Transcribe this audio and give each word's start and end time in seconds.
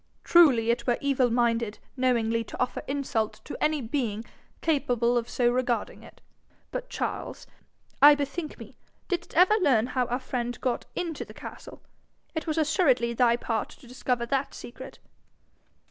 Truly 0.23 0.71
it 0.71 0.87
were 0.87 0.97
evil 0.99 1.29
minded 1.29 1.77
knowingly 1.95 2.43
to 2.45 2.59
offer 2.59 2.81
insult 2.87 3.39
to 3.45 3.55
any 3.63 3.81
being 3.81 4.25
capable 4.61 5.15
of 5.15 5.29
so 5.29 5.51
regarding 5.51 6.01
it. 6.01 6.21
But, 6.71 6.89
Charles, 6.89 7.45
I 8.01 8.15
bethink 8.15 8.57
me: 8.57 8.75
didst 9.07 9.35
ever 9.35 9.53
learn 9.61 9.85
how 9.93 10.07
our 10.07 10.17
friend 10.17 10.59
got 10.59 10.87
into 10.95 11.23
the 11.23 11.35
castle? 11.35 11.83
It 12.33 12.47
was 12.47 12.57
assuredly 12.57 13.13
thy 13.13 13.35
part 13.37 13.69
to 13.69 13.85
discover 13.87 14.25
that 14.25 14.55
secret.' 14.55 14.97